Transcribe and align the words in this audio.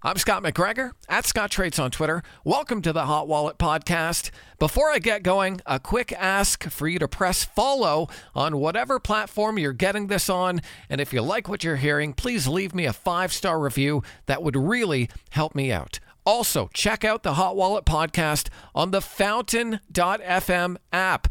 I'm 0.00 0.16
Scott 0.16 0.44
McGregor 0.44 0.92
at 1.08 1.26
Scott 1.26 1.50
Trades 1.50 1.80
on 1.80 1.90
Twitter. 1.90 2.22
Welcome 2.44 2.82
to 2.82 2.92
the 2.92 3.06
Hot 3.06 3.26
Wallet 3.26 3.58
Podcast. 3.58 4.30
Before 4.60 4.92
I 4.92 5.00
get 5.00 5.24
going, 5.24 5.60
a 5.66 5.80
quick 5.80 6.12
ask 6.12 6.70
for 6.70 6.86
you 6.86 7.00
to 7.00 7.08
press 7.08 7.42
follow 7.42 8.06
on 8.32 8.58
whatever 8.58 9.00
platform 9.00 9.58
you're 9.58 9.72
getting 9.72 10.06
this 10.06 10.30
on. 10.30 10.60
And 10.88 11.00
if 11.00 11.12
you 11.12 11.20
like 11.20 11.48
what 11.48 11.64
you're 11.64 11.74
hearing, 11.74 12.12
please 12.12 12.46
leave 12.46 12.76
me 12.76 12.84
a 12.84 12.92
five 12.92 13.32
star 13.32 13.58
review. 13.58 14.04
That 14.26 14.40
would 14.40 14.54
really 14.54 15.10
help 15.30 15.56
me 15.56 15.72
out. 15.72 15.98
Also, 16.24 16.70
check 16.72 17.04
out 17.04 17.24
the 17.24 17.34
Hot 17.34 17.56
Wallet 17.56 17.84
Podcast 17.84 18.50
on 18.76 18.92
the 18.92 19.00
Fountain.fm 19.00 20.76
app. 20.92 21.26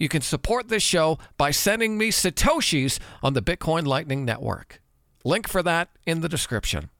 You 0.00 0.08
can 0.08 0.22
support 0.22 0.66
this 0.66 0.82
show 0.82 1.18
by 1.36 1.52
sending 1.52 1.98
me 1.98 2.10
Satoshis 2.10 2.98
on 3.22 3.34
the 3.34 3.42
Bitcoin 3.42 3.86
Lightning 3.86 4.24
Network. 4.24 4.82
Link 5.22 5.46
for 5.46 5.62
that 5.62 5.90
in 6.04 6.20
the 6.20 6.28
description. 6.28 6.90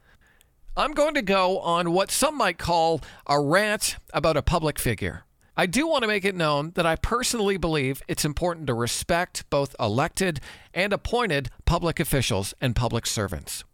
I'm 0.75 0.93
going 0.93 1.13
to 1.15 1.23
go 1.23 1.59
on 1.59 1.93
what 1.93 2.11
some 2.11 2.39
might 2.39 2.57
call 2.57 3.03
a 3.27 3.39
rant 3.39 3.97
about 4.15 4.39
a 4.39 4.43
public 4.43 4.79
figure. 4.79 5.25
I 5.55 5.67
do 5.67 5.87
want 5.87 6.01
to 6.01 6.09
make 6.09 6.25
it 6.25 6.35
known 6.35 6.71
that 6.77 6.87
I 6.87 6.97
personally 6.97 7.59
believe 7.59 8.01
it's 8.09 8.25
important 8.25 8.69
to 8.69 8.75
respect 8.75 9.45
both 9.51 9.77
elected 9.79 10.41
and 10.73 10.95
appointed 10.95 11.51
public 11.67 12.01
officials 12.01 12.55
and 12.59 12.75
public 12.75 13.07
servants. 13.07 13.65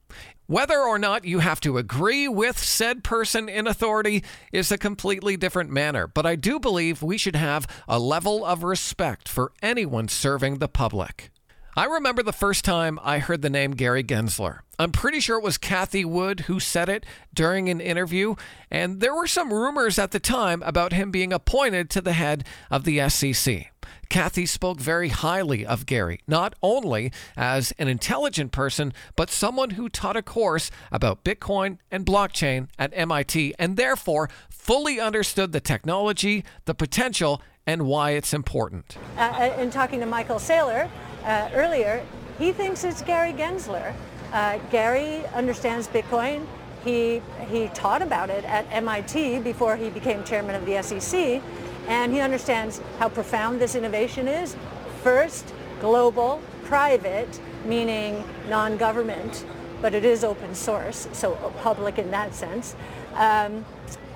Whether 0.49 0.81
or 0.81 0.99
not 0.99 1.25
you 1.25 1.39
have 1.39 1.61
to 1.61 1.79
agree 1.79 2.27
with 2.27 2.59
said 2.59 3.05
person 3.05 3.49
in 3.49 3.69
authority 3.69 4.25
is 4.51 4.73
a 4.73 4.79
completely 4.79 5.37
different 5.37 5.71
matter, 5.71 6.09
but 6.09 6.27
I 6.27 6.35
do 6.35 6.59
believe 6.59 7.01
we 7.01 7.17
should 7.17 7.37
have 7.37 7.69
a 7.87 8.01
level 8.01 8.45
of 8.45 8.65
respect 8.65 9.29
for 9.29 9.53
anyone 9.63 10.09
serving 10.09 10.59
the 10.59 10.67
public. 10.67 11.31
I 11.79 11.85
remember 11.85 12.25
the 12.25 12.33
first 12.33 12.65
time 12.65 12.99
I 13.05 13.21
heard 13.21 13.41
the 13.41 13.49
name 13.49 13.71
Gary 13.71 14.03
Gensler. 14.03 14.63
I'm 14.81 14.91
pretty 14.91 15.21
sure 15.21 15.39
it 15.39 15.45
was 15.45 15.59
Cathie 15.59 16.05
Wood 16.05 16.41
who 16.41 16.59
said 16.59 16.89
it 16.89 17.07
during 17.33 17.69
an 17.69 17.81
interview, 17.81 18.35
and 18.69 18.99
there 18.99 19.15
were 19.15 19.29
some 19.29 19.53
rumors 19.53 19.97
at 19.97 20.11
the 20.11 20.19
time 20.19 20.61
about 20.65 20.93
him 20.93 21.13
being 21.13 21.33
appointed 21.33 21.89
to 21.91 22.01
the 22.01 22.15
head 22.15 22.45
of 22.69 22.83
the 22.83 23.09
SEC. 23.09 23.71
Cathie 24.09 24.47
spoke 24.47 24.81
very 24.81 25.09
highly 25.09 25.67
of 25.67 25.87
Gary, 25.87 26.21
not 26.27 26.55
only 26.63 27.13
as 27.37 27.73
an 27.79 27.89
intelligent 27.89 28.53
person, 28.53 28.93
but 29.17 29.31
someone 29.31 29.71
who 29.71 29.89
taught 29.89 30.17
a 30.17 30.23
course 30.23 30.71
about 30.91 31.25
Bitcoin 31.25 31.79
and 31.91 32.07
blockchain 32.07 32.69
at 32.79 32.91
MIT 32.95 33.55
and 33.59 33.77
therefore 33.77 34.31
fully 34.49 34.99
understood 34.99 35.53
the 35.53 35.61
technology, 35.61 36.45
the 36.65 36.75
potential, 36.75 37.43
and 37.67 37.83
why 37.83 38.13
it's 38.13 38.33
important. 38.33 38.97
Uh, 39.17 39.53
in 39.59 39.71
talking 39.71 40.01
to 40.01 40.07
Michael 40.07 40.37
Saylor, 40.37 40.89
uh, 41.25 41.51
earlier, 41.53 42.03
he 42.39 42.53
thinks 42.53 42.85
it's 42.85 43.03
Gary 43.03 43.33
Gensler. 43.33 43.93
Uh, 44.33 44.59
Gary 44.71 45.27
understands 45.35 45.87
Bitcoin. 45.87 46.47
He, 46.85 47.21
he 47.51 47.69
taught 47.69 48.01
about 48.01 48.31
it 48.31 48.45
at 48.45 48.67
MIT 48.71 49.41
before 49.41 49.77
he 49.77 49.91
became 49.91 50.25
chairman 50.25 50.55
of 50.55 50.65
the 50.65 50.83
SEC, 50.83 51.43
and 51.89 52.13
he 52.13 52.21
understands 52.21 52.81
how 52.99 53.09
profound 53.09 53.61
this 53.61 53.75
innovation 53.75 54.29
is. 54.29 54.55
First, 55.03 55.53
global, 55.81 56.41
private, 56.65 57.41
meaning 57.65 58.23
non-government, 58.49 59.45
but 59.81 59.95
it 59.95 60.05
is 60.05 60.23
open 60.23 60.55
source, 60.55 61.09
so 61.13 61.35
public 61.63 61.99
in 61.99 62.11
that 62.11 62.35
sense. 62.35 62.77
Um, 63.15 63.65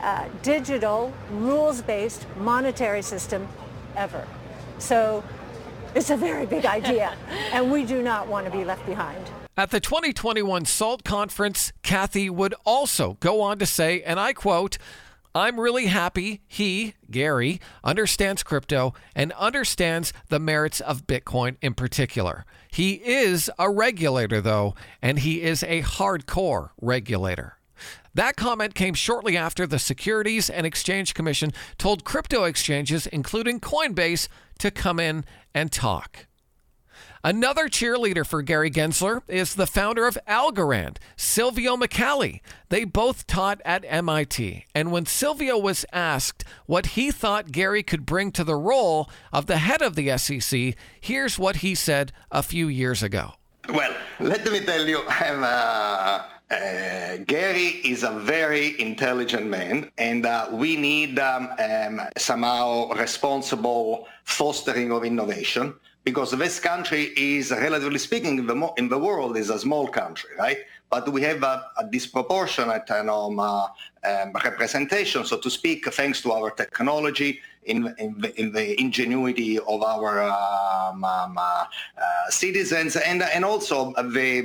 uh, 0.01 0.29
digital, 0.43 1.13
rules-based 1.31 2.27
monetary 2.39 3.03
system 3.03 3.49
ever. 3.97 4.27
So 4.79 5.25
it's 5.95 6.11
a 6.11 6.17
very 6.17 6.45
big 6.45 6.67
idea, 6.67 7.15
and 7.53 7.73
we 7.73 7.85
do 7.85 8.03
not 8.03 8.29
want 8.29 8.47
to 8.47 8.53
be 8.53 8.65
left 8.65 8.85
behind. 8.85 9.31
At 9.57 9.71
the 9.71 9.81
2021 9.81 10.65
SALT 10.65 11.05
conference, 11.05 11.73
Cathie 11.83 12.31
would 12.31 12.55
also 12.65 13.19
go 13.21 13.43
on 13.43 13.59
to 13.59 13.67
say, 13.67 14.03
and 14.03 14.19
I 14.19 14.33
quote, 14.33 14.79
I'm 15.35 15.59
really 15.59 15.87
happy 15.87 16.43
he, 16.47 16.95
Gary, 17.11 17.61
understands 17.83 18.43
crypto 18.43 18.93
and 19.15 19.33
understands 19.33 20.13
the 20.29 20.39
merits 20.39 20.81
of 20.81 21.07
Bitcoin 21.07 21.57
in 21.63 21.73
particular. 21.73 22.45
He 22.71 22.95
is 22.95 23.51
a 23.59 23.71
regulator, 23.71 24.41
though, 24.43 24.75
and 25.01 25.21
he 25.21 25.43
is 25.43 25.63
a 25.63 25.83
hardcore 25.83 26.71
regulator. 26.81 27.59
That 28.15 28.37
comment 28.37 28.75
came 28.75 28.93
shortly 28.93 29.37
after 29.37 29.67
the 29.67 29.79
Securities 29.79 30.51
and 30.51 30.67
Exchange 30.67 31.15
Commission 31.15 31.53
told 31.79 32.05
crypto 32.05 32.45
exchanges, 32.45 33.07
including 33.07 33.59
Coinbase, 33.59 34.29
to 34.59 34.71
come 34.71 35.01
in 35.01 35.25
and 35.55 35.73
talk. 35.73 36.27
Another 37.25 37.69
cheerleader 37.69 38.27
for 38.27 38.43
Gary 38.43 38.69
Gensler 38.69 39.23
is 39.29 39.55
the 39.55 39.67
founder 39.67 40.09
of 40.09 40.19
Algorand, 40.27 40.97
Silvio 41.17 41.77
Micali. 41.77 42.41
They 42.69 42.83
both 42.83 43.29
taught 43.29 43.61
at 43.65 43.85
MIT. 43.87 44.67
And 44.75 44.91
when 44.91 45.07
Silvio 45.07 45.57
was 45.57 45.87
asked 45.93 46.43
what 46.67 46.99
he 46.99 47.13
thought 47.13 47.53
Gary 47.53 47.85
could 47.85 48.05
bring 48.05 48.33
to 48.33 48.43
the 48.43 48.57
role 48.57 49.09
of 49.33 49.47
the 49.47 49.59
head 49.59 49.83
of 49.83 49.95
the 49.95 50.19
SEC, 50.19 50.75
here's 51.01 51.39
what 51.39 51.57
he 51.57 51.77
said 51.77 52.11
a 52.33 52.43
few 52.43 52.67
years 52.67 53.05
ago. 53.05 53.35
Well, 53.69 53.95
let 54.19 54.45
me 54.51 54.59
tell 54.59 54.85
you, 54.85 55.03
I'm, 55.09 55.45
uh, 55.45 56.23
uh, 56.51 57.17
Gary 57.29 57.81
is 57.85 58.03
a 58.03 58.11
very 58.19 58.81
intelligent 58.81 59.47
man, 59.47 59.93
and 59.97 60.27
uh, 60.27 60.49
we 60.51 60.75
need 60.75 61.21
um, 61.21 61.51
um, 61.61 62.01
somehow 62.19 62.89
responsible 62.95 64.09
fostering 64.25 64.91
of 64.91 65.05
innovation 65.05 65.75
because 66.05 66.31
this 66.33 66.59
country 66.59 67.13
is, 67.17 67.51
relatively 67.51 67.99
speaking, 67.99 68.39
in 68.39 68.47
the, 68.47 68.73
in 68.77 68.89
the 68.89 68.99
world 68.99 69.37
is 69.37 69.51
a 69.51 69.59
small 69.59 69.87
country, 69.87 70.31
right? 70.39 70.59
But 70.91 71.09
we 71.09 71.23
have 71.23 71.43
a, 71.43 71.65
a 71.79 71.85
disproportionate 71.85 72.85
you 72.91 73.05
know, 73.05 73.35
uh, 73.39 73.69
um, 74.05 74.33
representation, 74.45 75.25
so 75.25 75.39
to 75.39 75.51
speak, 75.51 75.87
thanks 75.93 76.21
to 76.23 76.33
our 76.33 76.51
technology, 76.51 77.41
in, 77.65 77.95
in, 77.99 78.19
the, 78.19 78.41
in 78.41 78.53
the 78.53 78.81
ingenuity 78.81 79.59
of 79.59 79.83
our 79.83 80.23
um, 80.23 81.05
um, 81.05 81.39
uh, 81.39 81.41
uh, 81.41 81.65
citizens 82.29 82.97
and, 82.97 83.23
and 83.23 83.45
also 83.45 83.93
the, 83.93 84.41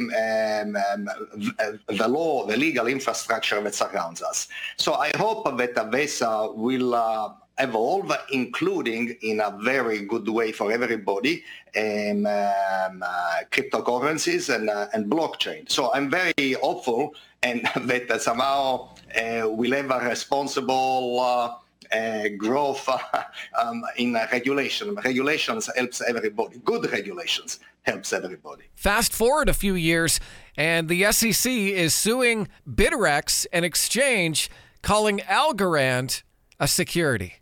um, 0.62 0.76
um 0.76 1.80
the 1.88 2.08
law, 2.08 2.46
the 2.46 2.56
legal 2.56 2.88
infrastructure 2.88 3.60
that 3.62 3.74
surrounds 3.74 4.22
us. 4.22 4.48
So 4.78 4.94
I 4.94 5.12
hope 5.18 5.58
that 5.58 5.92
this 5.92 6.22
uh, 6.22 6.50
will 6.52 6.94
uh, 6.94 7.30
evolve, 7.60 8.12
including 8.32 9.16
in 9.22 9.40
a 9.40 9.58
very 9.62 10.02
good 10.02 10.28
way 10.28 10.52
for 10.52 10.72
everybody, 10.72 11.44
um, 11.76 12.26
um, 12.26 13.04
uh, 13.06 13.40
cryptocurrencies 13.52 14.54
and, 14.54 14.70
uh, 14.70 14.88
and 14.94 15.10
blockchain. 15.12 15.70
So 15.70 15.92
I'm 15.94 16.10
very 16.10 16.54
hopeful 16.54 17.16
and 17.44 17.68
that 17.82 18.22
somehow 18.22 18.90
uh, 19.16 19.48
we'll 19.50 19.74
have 19.74 19.92
a 19.92 20.00
responsible 20.08 21.20
uh, 21.20 21.56
uh, 21.96 22.30
growth 22.38 22.88
um, 23.62 23.84
in 23.98 24.14
regulation. 24.14 24.96
Regulations 24.96 25.70
helps 25.76 26.02
everybody. 26.02 26.60
Good 26.64 26.92
regulations 26.92 27.60
helps 27.84 28.12
everybody. 28.14 28.64
Fast 28.76 29.14
forward 29.14 29.50
a 29.50 29.54
few 29.54 29.76
years, 29.76 30.20
and 30.58 30.90
the 30.90 31.10
SEC 31.12 31.52
is 31.52 31.94
suing 31.94 32.50
Bittrex, 32.70 33.46
an 33.54 33.64
exchange, 33.64 34.50
calling 34.82 35.20
Algorand 35.20 36.24
a 36.60 36.68
security. 36.68 37.36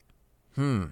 Hmm. 0.55 0.85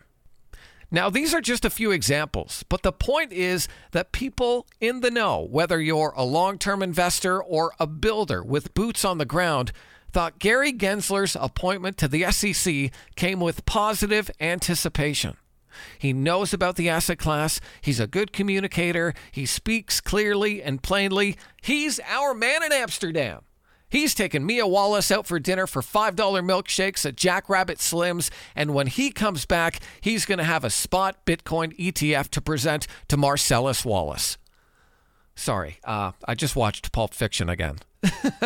Now, 0.91 1.09
these 1.09 1.34
are 1.34 1.41
just 1.41 1.66
a 1.66 1.72
few 1.72 1.90
examples, 1.90 2.63
but 2.69 2.84
the 2.84 2.91
point 2.91 3.34
is 3.34 3.68
that 3.94 4.12
people 4.12 4.68
in 4.79 5.01
the 5.01 5.09
know, 5.09 5.47
whether 5.50 5.81
you're 5.81 6.13
a 6.16 6.24
long 6.24 6.59
term 6.59 6.84
investor 6.84 7.41
or 7.41 7.73
a 7.79 7.88
builder 7.88 8.44
with 8.44 8.75
boots 8.75 9.03
on 9.03 9.18
the 9.18 9.25
ground, 9.25 9.72
thought 10.12 10.38
Gary 10.38 10.72
Gensler's 10.72 11.35
appointment 11.40 11.97
to 11.97 12.07
the 12.07 12.31
SEC 12.31 12.91
came 13.16 13.40
with 13.40 13.66
positive 13.66 14.29
anticipation. 14.40 15.38
He 15.97 16.13
knows 16.13 16.53
about 16.53 16.75
the 16.75 16.90
asset 16.90 17.18
class. 17.18 17.59
He's 17.81 18.00
a 18.00 18.06
good 18.06 18.31
communicator. 18.31 19.16
He 19.31 19.47
speaks 19.47 20.00
clearly 20.00 20.62
and 20.62 20.84
plainly. 20.84 21.35
He's 21.62 22.00
our 22.07 22.35
man 22.35 22.62
in 22.62 22.72
Amsterdam. 22.72 23.41
He's 23.93 24.15
taken 24.15 24.43
Mia 24.43 24.65
Wallace 24.65 25.11
out 25.11 25.27
for 25.27 25.37
dinner 25.37 25.67
for 25.67 25.83
$5 25.83 26.15
milkshakes 26.15 27.05
at 27.05 27.16
Jackrabbit 27.16 27.78
Slims. 27.78 28.31
And 28.55 28.73
when 28.73 28.87
he 28.87 29.11
comes 29.11 29.45
back, 29.45 29.81
he's 30.01 30.25
going 30.25 30.40
to 30.40 30.43
have 30.43 30.63
a 30.63 30.72
spot 30.72 31.23
Bitcoin 31.28 31.78
ETF 31.78 32.29
to 32.29 32.41
present 32.41 32.87
to 33.09 33.17
Marcellus 33.17 33.85
Wallace. 33.85 34.40
Sorry, 35.35 35.78
uh, 35.84 36.13
I 36.28 36.34
just 36.34 36.55
watched 36.55 36.91
Pulp 36.91 37.13
Fiction 37.13 37.49
again. 37.49 37.78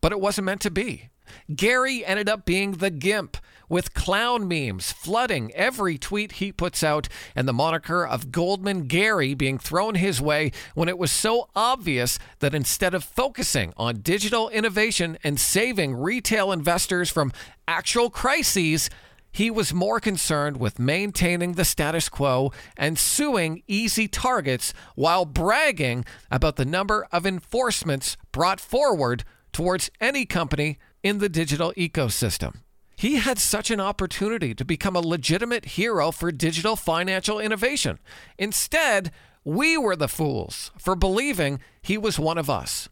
but 0.00 0.10
it 0.10 0.18
wasn't 0.18 0.46
meant 0.46 0.62
to 0.62 0.70
be. 0.72 1.10
Gary 1.54 2.04
ended 2.04 2.28
up 2.28 2.44
being 2.44 2.72
the 2.72 2.90
GIMP, 2.90 3.36
with 3.68 3.94
clown 3.94 4.48
memes 4.48 4.92
flooding 4.92 5.52
every 5.54 5.98
tweet 5.98 6.32
he 6.32 6.52
puts 6.52 6.82
out, 6.82 7.08
and 7.34 7.46
the 7.48 7.52
moniker 7.52 8.06
of 8.06 8.32
Goldman 8.32 8.84
Gary 8.84 9.34
being 9.34 9.58
thrown 9.58 9.94
his 9.94 10.20
way 10.20 10.52
when 10.74 10.88
it 10.88 10.98
was 10.98 11.12
so 11.12 11.48
obvious 11.54 12.18
that 12.40 12.54
instead 12.54 12.94
of 12.94 13.04
focusing 13.04 13.72
on 13.76 14.00
digital 14.00 14.48
innovation 14.48 15.18
and 15.24 15.38
saving 15.40 15.94
retail 15.94 16.52
investors 16.52 17.10
from 17.10 17.32
actual 17.66 18.10
crises, 18.10 18.90
he 19.36 19.50
was 19.50 19.74
more 19.74 20.00
concerned 20.00 20.56
with 20.56 20.78
maintaining 20.78 21.52
the 21.52 21.64
status 21.64 22.08
quo 22.08 22.52
and 22.74 22.98
suing 22.98 23.62
easy 23.68 24.08
targets 24.08 24.72
while 24.94 25.26
bragging 25.26 26.06
about 26.30 26.56
the 26.56 26.64
number 26.64 27.06
of 27.12 27.26
enforcements 27.26 28.16
brought 28.32 28.60
forward 28.60 29.24
towards 29.52 29.90
any 30.00 30.24
company 30.24 30.78
in 31.02 31.18
the 31.18 31.28
digital 31.28 31.72
ecosystem. 31.74 32.60
He 32.96 33.16
had 33.16 33.38
such 33.38 33.70
an 33.70 33.80
opportunity 33.80 34.54
to 34.54 34.64
become 34.64 34.96
a 34.96 35.00
legitimate 35.00 35.66
hero 35.66 36.10
for 36.10 36.32
digital 36.32 36.76
financial 36.76 37.38
innovation. 37.38 37.98
Instead, 38.38 39.10
we 39.44 39.76
were 39.76 39.96
the 39.96 40.08
fools 40.08 40.70
for 40.78 40.96
believing 40.96 41.60
he 41.82 41.98
was 41.98 42.18
one 42.18 42.38
of 42.38 42.48
us, 42.48 42.88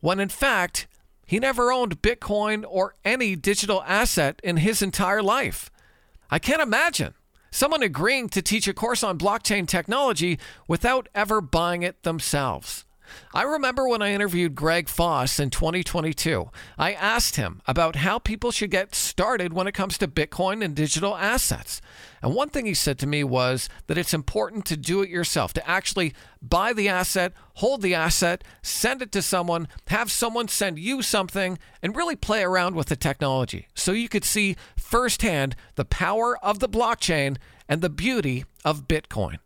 when 0.00 0.20
in 0.20 0.28
fact, 0.28 0.86
he 1.26 1.38
never 1.38 1.72
owned 1.72 2.00
Bitcoin 2.00 2.64
or 2.66 2.94
any 3.04 3.36
digital 3.36 3.82
asset 3.82 4.40
in 4.44 4.58
his 4.58 4.80
entire 4.80 5.22
life. 5.22 5.70
I 6.30 6.38
can't 6.38 6.62
imagine 6.62 7.14
someone 7.50 7.82
agreeing 7.82 8.28
to 8.30 8.40
teach 8.40 8.68
a 8.68 8.72
course 8.72 9.02
on 9.02 9.18
blockchain 9.18 9.66
technology 9.66 10.38
without 10.66 11.08
ever 11.14 11.40
buying 11.40 11.82
it 11.82 12.04
themselves. 12.04 12.84
I 13.34 13.42
remember 13.42 13.88
when 13.88 14.02
I 14.02 14.12
interviewed 14.12 14.54
Greg 14.54 14.88
Foss 14.88 15.38
in 15.38 15.50
2022, 15.50 16.50
I 16.78 16.92
asked 16.92 17.36
him 17.36 17.60
about 17.66 17.96
how 17.96 18.18
people 18.18 18.50
should 18.50 18.70
get 18.70 18.94
started 18.94 19.52
when 19.52 19.66
it 19.66 19.72
comes 19.72 19.98
to 19.98 20.08
Bitcoin 20.08 20.64
and 20.64 20.74
digital 20.74 21.16
assets. 21.16 21.80
And 22.22 22.34
one 22.34 22.48
thing 22.50 22.66
he 22.66 22.74
said 22.74 22.98
to 22.98 23.06
me 23.06 23.22
was 23.24 23.68
that 23.86 23.98
it's 23.98 24.14
important 24.14 24.64
to 24.66 24.76
do 24.76 25.02
it 25.02 25.10
yourself, 25.10 25.52
to 25.54 25.68
actually 25.68 26.14
buy 26.42 26.72
the 26.72 26.88
asset, 26.88 27.32
hold 27.54 27.82
the 27.82 27.94
asset, 27.94 28.42
send 28.62 29.02
it 29.02 29.12
to 29.12 29.22
someone, 29.22 29.68
have 29.88 30.10
someone 30.10 30.48
send 30.48 30.78
you 30.78 31.02
something, 31.02 31.58
and 31.82 31.96
really 31.96 32.16
play 32.16 32.42
around 32.42 32.74
with 32.74 32.88
the 32.88 32.96
technology 32.96 33.68
so 33.74 33.92
you 33.92 34.08
could 34.08 34.24
see 34.24 34.56
firsthand 34.76 35.54
the 35.76 35.84
power 35.84 36.36
of 36.44 36.58
the 36.58 36.68
blockchain 36.68 37.36
and 37.68 37.82
the 37.82 37.90
beauty 37.90 38.44
of 38.64 38.88
Bitcoin. 38.88 39.38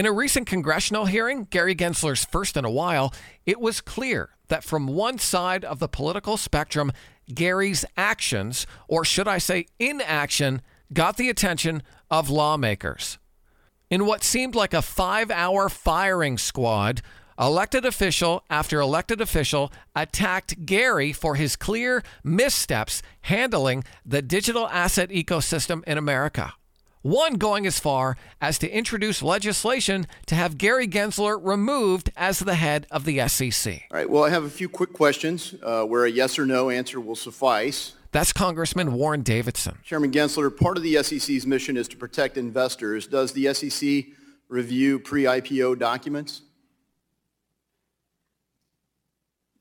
In 0.00 0.06
a 0.06 0.12
recent 0.12 0.46
congressional 0.46 1.04
hearing, 1.04 1.44
Gary 1.50 1.74
Gensler's 1.74 2.24
first 2.24 2.56
in 2.56 2.64
a 2.64 2.70
while, 2.70 3.12
it 3.44 3.60
was 3.60 3.82
clear 3.82 4.30
that 4.48 4.64
from 4.64 4.86
one 4.86 5.18
side 5.18 5.62
of 5.62 5.78
the 5.78 5.88
political 5.88 6.38
spectrum, 6.38 6.90
Gary's 7.34 7.84
actions, 7.98 8.66
or 8.88 9.04
should 9.04 9.28
I 9.28 9.36
say 9.36 9.66
inaction, 9.78 10.62
got 10.90 11.18
the 11.18 11.28
attention 11.28 11.82
of 12.10 12.30
lawmakers. 12.30 13.18
In 13.90 14.06
what 14.06 14.24
seemed 14.24 14.54
like 14.54 14.72
a 14.72 14.80
five 14.80 15.30
hour 15.30 15.68
firing 15.68 16.38
squad, 16.38 17.02
elected 17.38 17.84
official 17.84 18.42
after 18.48 18.80
elected 18.80 19.20
official 19.20 19.70
attacked 19.94 20.64
Gary 20.64 21.12
for 21.12 21.34
his 21.34 21.56
clear 21.56 22.02
missteps 22.24 23.02
handling 23.20 23.84
the 24.06 24.22
digital 24.22 24.66
asset 24.68 25.10
ecosystem 25.10 25.84
in 25.84 25.98
America. 25.98 26.54
One 27.02 27.34
going 27.34 27.66
as 27.66 27.80
far 27.80 28.18
as 28.42 28.58
to 28.58 28.68
introduce 28.68 29.22
legislation 29.22 30.06
to 30.26 30.34
have 30.34 30.58
Gary 30.58 30.86
Gensler 30.86 31.40
removed 31.42 32.10
as 32.14 32.40
the 32.40 32.56
head 32.56 32.86
of 32.90 33.04
the 33.04 33.26
SEC. 33.26 33.84
All 33.90 33.96
right, 33.96 34.08
well, 34.08 34.24
I 34.24 34.28
have 34.28 34.44
a 34.44 34.50
few 34.50 34.68
quick 34.68 34.92
questions 34.92 35.54
uh, 35.62 35.84
where 35.84 36.04
a 36.04 36.10
yes 36.10 36.38
or 36.38 36.44
no 36.44 36.68
answer 36.68 37.00
will 37.00 37.16
suffice. 37.16 37.94
That's 38.12 38.32
Congressman 38.34 38.92
Warren 38.92 39.22
Davidson. 39.22 39.78
Chairman 39.82 40.10
Gensler, 40.10 40.54
part 40.54 40.76
of 40.76 40.82
the 40.82 41.02
SEC's 41.02 41.46
mission 41.46 41.76
is 41.78 41.88
to 41.88 41.96
protect 41.96 42.36
investors. 42.36 43.06
Does 43.06 43.32
the 43.32 43.54
SEC 43.54 44.06
review 44.48 44.98
pre-IPO 44.98 45.78
documents? 45.78 46.42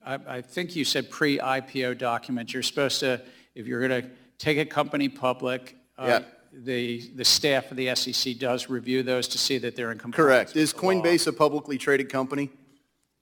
I, 0.06 0.18
I 0.28 0.42
think 0.42 0.76
you 0.76 0.84
said 0.84 1.10
pre-IPO 1.10 2.00
documents. 2.00 2.54
You're 2.54 2.64
supposed 2.64 3.00
to, 3.02 3.22
if 3.56 3.66
you're 3.68 3.88
going 3.88 4.02
to 4.04 4.10
take 4.40 4.58
a 4.58 4.66
company 4.66 5.08
public, 5.08 5.78
uh, 5.98 6.06
Yeah. 6.08 6.20
The, 6.52 7.10
the 7.16 7.26
staff 7.26 7.72
of 7.72 7.78
the 7.78 7.94
SEC 7.96 8.38
does 8.38 8.70
review 8.70 9.04
those 9.04 9.28
to 9.30 9.38
see 9.38 9.58
that 9.60 9.76
they're 9.76 9.92
in 9.92 9.98
compliance. 9.98 10.28
Correct. 10.28 10.50
with 10.50 10.64
Is 10.64 10.74
the 10.74 10.86
law. 10.86 10.94
Coinbase 10.94 11.28
a 11.28 11.34
publicly 11.34 11.78
traded 11.78 12.10
company? 12.12 12.50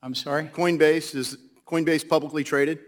I'm 0.02 0.16
sorry? 0.16 0.46
Coinbase, 0.46 1.16
is 1.16 1.38
Coinbase 1.66 2.08
publicly 2.08 2.44
traded? 2.44 2.80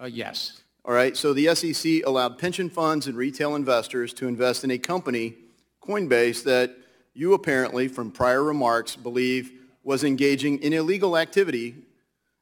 Uh, 0.00 0.06
yes. 0.06 0.60
All 0.84 0.94
right, 0.94 1.16
so 1.16 1.32
the 1.32 1.54
SEC 1.54 2.04
allowed 2.06 2.38
pension 2.38 2.70
funds 2.70 3.06
and 3.06 3.16
retail 3.16 3.56
investors 3.56 4.12
to 4.14 4.28
invest 4.28 4.62
in 4.62 4.70
a 4.70 4.78
company, 4.78 5.34
Coinbase, 5.82 6.44
that 6.44 6.76
you 7.12 7.32
apparently, 7.32 7.88
from 7.88 8.10
prior 8.10 8.44
remarks, 8.44 8.94
believe 8.94 9.52
was 9.82 10.04
engaging 10.04 10.58
in 10.62 10.72
illegal 10.72 11.16
activity. 11.16 11.74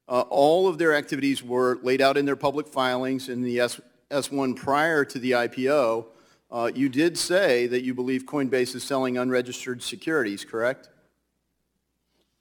Uh, 0.09 0.23
all 0.29 0.67
of 0.67 0.79
their 0.79 0.95
activities 0.95 1.43
were 1.43 1.79
laid 1.83 2.01
out 2.01 2.17
in 2.17 2.27
their 2.27 2.37
public 2.37 2.67
filings 2.67 3.29
in 3.29 3.43
the 3.43 3.61
S- 3.61 3.81
S1 4.11 4.57
prior 4.57 5.05
to 5.05 5.19
the 5.19 5.31
IPO. 5.33 6.07
Uh, 6.55 6.71
you 6.73 6.89
did 6.89 7.19
say 7.19 7.67
that 7.67 7.83
you 7.83 7.93
believe 7.93 8.27
Coinbase 8.27 8.77
is 8.77 8.85
selling 8.85 9.19
unregistered 9.19 9.83
securities, 9.83 10.45
correct? 10.45 10.89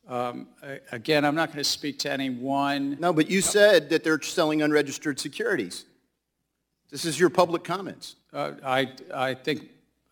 Um, 0.08 0.50
a- 0.62 0.80
Again, 0.92 1.26
I'm 1.26 1.34
not 1.34 1.48
going 1.48 1.58
to 1.58 1.64
speak 1.64 1.98
to 2.00 2.12
any 2.12 2.30
one. 2.30 2.96
No, 3.00 3.12
but 3.12 3.28
you 3.28 3.42
said 3.42 3.90
that 3.90 4.04
they're 4.04 4.22
selling 4.22 4.62
unregistered 4.62 5.20
securities. 5.20 5.86
This 6.92 7.06
is 7.06 7.20
your 7.20 7.32
public 7.32 7.64
comments. 7.64 8.16
Uh, 8.32 8.52
I, 8.64 8.92
I 9.12 9.34
think, 9.34 9.70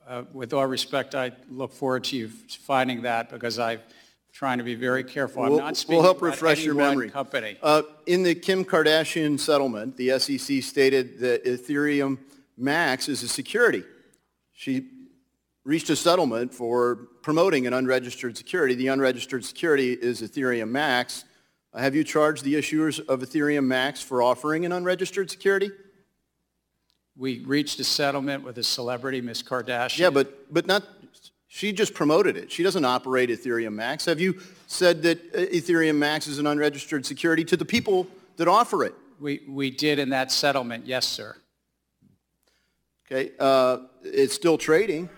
uh, 0.07 0.23
with 0.33 0.51
all 0.51 0.65
respect, 0.65 1.13
I 1.13 1.31
look 1.51 1.71
forward 1.71 2.03
to 2.05 2.17
you 2.17 2.29
finding 2.29 3.03
that 3.03 3.29
because 3.29 3.59
I'm 3.59 3.81
trying 4.33 4.57
to 4.57 4.63
be 4.63 4.73
very 4.73 5.03
careful. 5.03 5.43
I'm 5.43 5.57
not 5.57 5.77
speaking 5.77 5.97
We'll 5.97 6.05
help 6.05 6.23
refresh 6.23 6.65
your 6.65 6.73
memory. 6.73 7.11
company. 7.11 7.59
Uh, 7.61 7.83
In 8.07 8.23
the 8.23 8.33
Kim 8.33 8.65
Kardashian 8.65 9.39
settlement, 9.39 9.95
the 9.95 10.17
SEC 10.17 10.63
stated 10.63 11.19
that 11.19 11.45
Ethereum 11.45 12.17
Max 12.61 13.09
is 13.09 13.23
a 13.23 13.27
security. 13.27 13.83
She 14.53 14.87
reached 15.63 15.89
a 15.89 15.95
settlement 15.95 16.53
for 16.53 17.07
promoting 17.21 17.67
an 17.67 17.73
unregistered 17.73 18.37
security. 18.37 18.75
The 18.75 18.87
unregistered 18.87 19.45
security 19.45 19.93
is 19.93 20.21
Ethereum 20.21 20.69
Max. 20.69 21.25
Have 21.73 21.95
you 21.95 22.03
charged 22.03 22.43
the 22.43 22.55
issuers 22.55 22.99
of 23.07 23.21
Ethereum 23.21 23.65
Max 23.65 24.01
for 24.01 24.21
offering 24.21 24.65
an 24.65 24.71
unregistered 24.71 25.31
security? 25.31 25.71
We 27.15 27.39
reached 27.39 27.79
a 27.79 27.83
settlement 27.83 28.43
with 28.43 28.57
a 28.57 28.63
celebrity, 28.63 29.21
Ms. 29.21 29.43
Kardashian. 29.43 29.99
Yeah, 29.99 30.09
but, 30.09 30.53
but 30.53 30.65
not, 30.65 30.83
she 31.47 31.71
just 31.71 31.93
promoted 31.93 32.35
it. 32.35 32.51
She 32.51 32.63
doesn't 32.63 32.83
operate 32.83 33.29
Ethereum 33.29 33.73
Max. 33.73 34.05
Have 34.05 34.19
you 34.19 34.39
said 34.67 35.03
that 35.03 35.19
uh, 35.33 35.39
Ethereum 35.39 35.95
Max 35.95 36.27
is 36.27 36.39
an 36.39 36.47
unregistered 36.47 37.05
security 37.05 37.43
to 37.45 37.55
the 37.55 37.65
people 37.65 38.07
that 38.37 38.47
offer 38.47 38.83
it? 38.83 38.95
We, 39.19 39.41
we 39.47 39.69
did 39.69 39.99
in 39.99 40.09
that 40.09 40.31
settlement, 40.31 40.87
yes, 40.87 41.07
sir. 41.07 41.35
Okay, 43.11 43.31
uh, 43.39 43.79
it's 44.03 44.33
still 44.33 44.57
trading. 44.57 45.09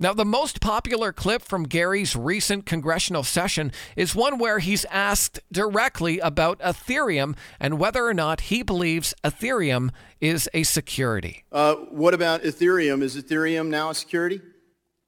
Now, 0.00 0.14
the 0.14 0.24
most 0.24 0.60
popular 0.60 1.12
clip 1.12 1.42
from 1.42 1.64
Gary's 1.64 2.16
recent 2.16 2.64
congressional 2.64 3.22
session 3.22 3.70
is 3.96 4.14
one 4.14 4.38
where 4.38 4.58
he's 4.58 4.86
asked 4.86 5.40
directly 5.52 6.18
about 6.20 6.58
Ethereum 6.60 7.36
and 7.60 7.78
whether 7.78 8.06
or 8.06 8.14
not 8.14 8.40
he 8.42 8.62
believes 8.62 9.14
Ethereum 9.22 9.90
is 10.20 10.48
a 10.54 10.62
security. 10.62 11.44
Uh, 11.52 11.74
what 11.74 12.14
about 12.14 12.42
Ethereum? 12.42 13.02
Is 13.02 13.14
Ethereum 13.14 13.68
now 13.68 13.90
a 13.90 13.94
security? 13.94 14.40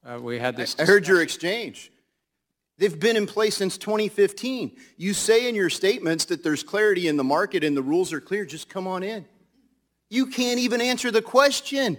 Uh, 0.05 0.19
We 0.21 0.37
had 0.37 0.55
this. 0.55 0.75
I 0.79 0.85
heard 0.85 1.07
your 1.07 1.21
exchange. 1.21 1.91
They've 2.77 2.99
been 2.99 3.17
in 3.17 3.25
place 3.25 3.57
since 3.57 3.77
2015. 3.77 4.77
You 4.97 5.13
say 5.13 5.49
in 5.49 5.55
your 5.55 5.69
statements 5.71 6.25
that 6.25 6.43
there's 6.43 6.63
clarity 6.63 7.07
in 7.07 7.17
the 7.17 7.23
market 7.23 7.63
and 7.63 7.75
the 7.75 7.83
rules 7.83 8.13
are 8.13 8.21
clear. 8.21 8.45
Just 8.45 8.69
come 8.69 8.87
on 8.87 9.03
in. 9.03 9.25
You 10.09 10.27
can't 10.27 10.59
even 10.59 10.81
answer 10.81 11.11
the 11.11 11.21
question. 11.21 11.97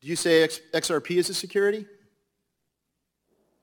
Do 0.00 0.08
you 0.08 0.16
say 0.16 0.42
X- 0.42 0.60
XRP 0.72 1.16
is 1.16 1.30
a 1.30 1.34
security? 1.34 1.86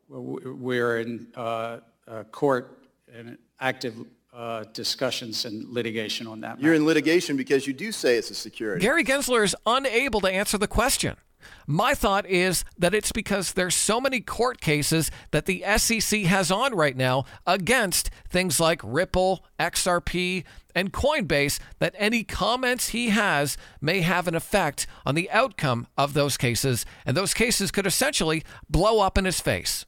Well, 0.10 0.24
we- 0.24 0.52
We're 0.52 1.00
in 1.00 1.28
uh, 1.36 1.80
uh, 2.08 2.24
court 2.32 2.80
and 3.14 3.38
active 3.60 3.94
uh, 4.34 4.64
discussions 4.74 5.46
and 5.46 5.68
litigation 5.70 6.26
on 6.26 6.40
that. 6.42 6.60
You're 6.60 6.72
matter. 6.72 6.74
in 6.82 6.86
litigation 6.86 7.36
because 7.38 7.68
you 7.68 7.74
do 7.74 7.92
say 7.92 8.16
it's 8.16 8.32
a 8.32 8.36
security. 8.36 8.82
Gary 8.82 9.04
Gensler 9.04 9.44
is 9.44 9.56
unable 9.66 10.22
to 10.22 10.28
answer 10.32 10.58
the 10.58 10.68
question. 10.68 11.18
My 11.68 11.94
thought 11.94 12.26
is 12.26 12.64
that 12.78 12.94
it's 12.94 13.12
because 13.12 13.54
there's 13.54 13.76
so 13.76 14.02
many 14.02 14.20
court 14.20 14.62
cases 14.62 15.12
that 15.32 15.46
the 15.46 15.64
SEC 15.78 16.22
has 16.24 16.52
on 16.52 16.76
right 16.76 16.96
now 16.96 17.26
against 17.46 18.10
things 18.30 18.60
like 18.60 18.82
Ripple, 18.84 19.46
XRP, 19.60 20.44
and 20.76 20.94
Coinbase 20.94 21.60
that 21.80 21.96
any 21.98 22.24
comments 22.24 22.90
he 22.90 23.10
has 23.10 23.58
may 23.82 24.02
have 24.02 24.28
an 24.28 24.36
effect 24.36 24.88
on 25.06 25.16
the 25.16 25.30
outcome 25.32 25.88
of 25.98 26.14
those 26.14 26.38
cases, 26.38 26.86
and 27.06 27.16
those 27.16 27.34
cases 27.34 27.72
could 27.72 27.86
essentially 27.86 28.44
blow 28.70 29.00
up 29.00 29.18
in 29.18 29.26
his 29.26 29.40
face. 29.40 29.86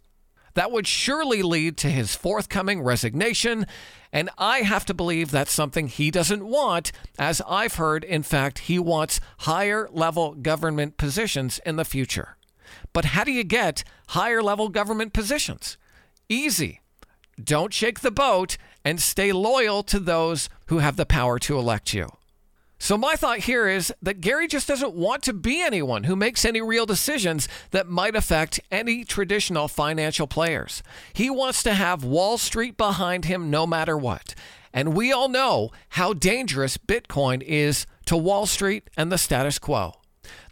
That 0.55 0.71
would 0.71 0.87
surely 0.87 1.41
lead 1.41 1.77
to 1.77 1.89
his 1.89 2.15
forthcoming 2.15 2.81
resignation, 2.81 3.65
and 4.11 4.29
I 4.37 4.59
have 4.59 4.85
to 4.85 4.93
believe 4.93 5.31
that's 5.31 5.51
something 5.51 5.87
he 5.87 6.11
doesn't 6.11 6.45
want, 6.45 6.91
as 7.17 7.41
I've 7.47 7.75
heard, 7.75 8.03
in 8.03 8.21
fact, 8.21 8.59
he 8.59 8.77
wants 8.77 9.19
higher 9.39 9.89
level 9.91 10.35
government 10.35 10.97
positions 10.97 11.59
in 11.65 11.75
the 11.75 11.85
future. 11.85 12.37
But 12.93 13.05
how 13.05 13.23
do 13.23 13.31
you 13.31 13.43
get 13.43 13.83
higher 14.09 14.43
level 14.43 14.69
government 14.69 15.13
positions? 15.13 15.77
Easy. 16.29 16.81
Don't 17.43 17.73
shake 17.73 18.01
the 18.01 18.11
boat 18.11 18.57
and 18.85 19.01
stay 19.01 19.31
loyal 19.31 19.81
to 19.83 19.99
those 19.99 20.49
who 20.67 20.79
have 20.79 20.97
the 20.97 21.05
power 21.05 21.39
to 21.39 21.57
elect 21.57 21.93
you. 21.93 22.09
So, 22.83 22.97
my 22.97 23.15
thought 23.15 23.39
here 23.39 23.69
is 23.69 23.93
that 24.01 24.19
Gary 24.19 24.45
just 24.45 24.67
doesn't 24.67 24.93
want 24.93 25.23
to 25.23 25.31
be 25.31 25.61
anyone 25.61 26.03
who 26.03 26.17
makes 26.17 26.43
any 26.43 26.61
real 26.61 26.85
decisions 26.85 27.47
that 27.71 27.87
might 27.87 28.13
affect 28.13 28.59
any 28.69 29.05
traditional 29.05 29.69
financial 29.69 30.27
players. 30.27 30.83
He 31.13 31.29
wants 31.29 31.63
to 31.63 31.75
have 31.75 32.03
Wall 32.03 32.37
Street 32.37 32.75
behind 32.75 33.23
him 33.23 33.49
no 33.49 33.65
matter 33.65 33.97
what. 33.97 34.35
And 34.73 34.93
we 34.93 35.13
all 35.13 35.29
know 35.29 35.71
how 35.91 36.11
dangerous 36.11 36.77
Bitcoin 36.77 37.41
is 37.41 37.85
to 38.07 38.17
Wall 38.17 38.45
Street 38.45 38.89
and 38.97 39.09
the 39.13 39.17
status 39.17 39.59
quo. 39.59 39.93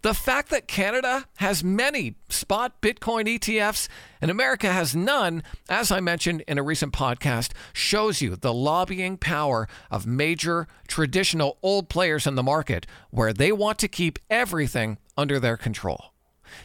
The 0.02 0.16
fact 0.16 0.50
that 0.50 0.68
Canada 0.68 1.26
has 1.38 1.64
many 1.64 2.16
spot 2.28 2.82
Bitcoin 2.82 3.26
ETFs 3.28 3.88
and 4.20 4.32
America 4.32 4.72
has 4.74 4.96
none, 4.96 5.44
as 5.70 5.92
I 5.92 6.00
mentioned 6.00 6.44
in 6.48 6.58
a 6.58 6.64
recent 6.64 6.92
podcast, 6.92 7.52
shows 7.72 8.20
you 8.20 8.36
the 8.36 8.54
lobbying 8.54 9.18
power 9.18 9.68
of 9.92 10.08
major 10.08 10.68
traditional 10.88 11.60
old 11.62 11.88
players 11.88 12.26
in 12.26 12.34
the 12.34 12.42
market 12.42 12.88
where 13.12 13.32
they 13.32 13.52
want 13.52 13.78
to 13.78 13.88
keep 13.88 14.18
everything 14.28 14.98
under 15.16 15.40
their 15.40 15.56
control. 15.56 16.14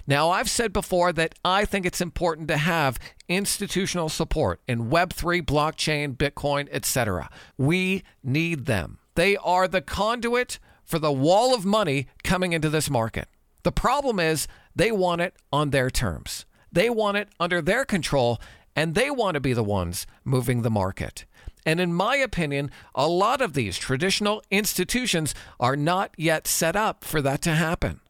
Now, 0.07 0.31
I've 0.31 0.51
said 0.51 0.73
before 0.73 1.13
that 1.13 1.35
I 1.45 1.67
think 1.67 1.85
it's 1.85 2.01
important 2.01 2.49
to 2.49 2.57
have 2.57 2.99
institutional 3.29 4.09
support 4.09 4.63
in 4.67 4.89
Web3, 4.89 5.43
blockchain, 5.43 6.17
Bitcoin, 6.17 6.69
etc. 6.73 7.29
We 7.59 8.03
need 8.25 8.65
them. 8.65 8.99
They 9.15 9.37
are 9.37 9.69
the 9.69 9.83
conduit 9.83 10.59
for 10.87 10.99
the 10.99 11.13
wall 11.13 11.55
of 11.55 11.67
money 11.67 12.07
coming 12.25 12.53
into 12.53 12.71
this 12.71 12.89
market. 12.89 13.29
The 13.65 13.73
problem 13.73 14.21
is 14.21 14.47
they 14.75 14.93
want 14.93 15.21
it 15.21 15.35
on 15.53 15.71
their 15.71 15.91
terms. 15.91 16.47
They 16.73 16.89
want 16.89 17.17
it 17.17 17.29
under 17.41 17.61
their 17.61 17.85
control, 17.85 18.41
and 18.75 18.95
they 18.95 19.11
want 19.11 19.35
to 19.35 19.41
be 19.41 19.53
the 19.53 19.65
ones 19.65 20.07
moving 20.25 20.63
the 20.63 20.71
market. 20.71 21.25
And 21.65 21.81
in 21.81 21.93
my 21.93 22.17
opinion, 22.17 22.71
a 22.95 23.09
lot 23.09 23.41
of 23.41 23.55
these 23.55 23.77
traditional 23.77 24.43
institutions 24.51 25.35
are 25.59 25.77
not 25.77 26.15
yet 26.17 26.47
set 26.47 26.77
up 26.77 27.03
for 27.03 27.21
that 27.23 27.43
to 27.43 27.53
happen. 27.53 28.01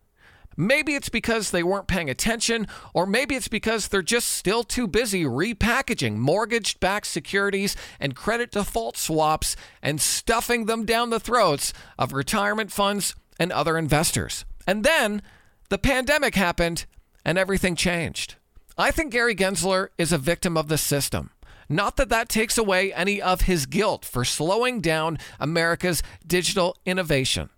Maybe 0.56 0.94
it's 0.94 1.08
because 1.08 1.50
they 1.50 1.62
weren't 1.62 1.86
paying 1.86 2.08
attention, 2.08 2.66
or 2.94 3.06
maybe 3.06 3.34
it's 3.34 3.48
because 3.48 3.88
they're 3.88 4.02
just 4.02 4.28
still 4.28 4.64
too 4.64 4.86
busy 4.86 5.24
repackaging 5.24 6.16
mortgage 6.16 6.80
backed 6.80 7.06
securities 7.06 7.76
and 8.00 8.16
credit 8.16 8.50
default 8.50 8.96
swaps 8.96 9.56
and 9.82 10.00
stuffing 10.00 10.66
them 10.66 10.84
down 10.84 11.10
the 11.10 11.20
throats 11.20 11.72
of 11.98 12.12
retirement 12.12 12.72
funds 12.72 13.14
and 13.38 13.52
other 13.52 13.76
investors. 13.76 14.44
And 14.66 14.82
then 14.82 15.22
the 15.68 15.78
pandemic 15.78 16.34
happened 16.34 16.86
and 17.24 17.36
everything 17.36 17.76
changed. 17.76 18.36
I 18.78 18.90
think 18.90 19.12
Gary 19.12 19.34
Gensler 19.34 19.88
is 19.98 20.12
a 20.12 20.18
victim 20.18 20.56
of 20.56 20.68
the 20.68 20.78
system. 20.78 21.30
Not 21.68 21.96
that 21.96 22.08
that 22.10 22.28
takes 22.28 22.56
away 22.56 22.92
any 22.92 23.20
of 23.20 23.42
his 23.42 23.66
guilt 23.66 24.04
for 24.04 24.24
slowing 24.24 24.80
down 24.80 25.18
America's 25.40 26.02
digital 26.26 26.76
innovation. 26.86 27.50